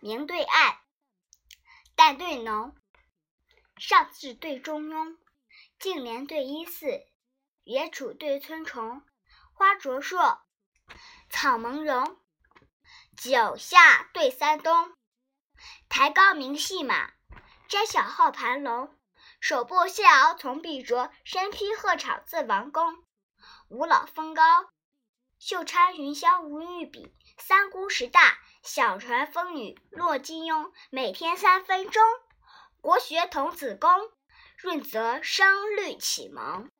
[0.00, 0.78] 明对暗，
[1.96, 2.72] 淡对浓，
[3.76, 5.16] 上智对中庸，
[5.80, 7.04] 净莲对一寺，
[7.64, 9.02] 野杵对村虫，
[9.52, 10.38] 花灼烁，
[11.28, 12.16] 草蒙茸，
[13.16, 14.94] 九夏对三冬。
[15.88, 17.10] 抬高明细马，
[17.68, 18.96] 摘小号盘龙。
[19.40, 23.04] 手握谢敖从碧卓，身披鹤氅自王宫。
[23.68, 24.42] 五老峰高，
[25.40, 27.12] 袖插云霄无玉笔。
[27.36, 30.72] 三姑十大，小船风雨落金庸。
[30.90, 32.02] 每天三分钟，
[32.80, 33.90] 国学童子功，
[34.56, 36.70] 润泽声律启蒙。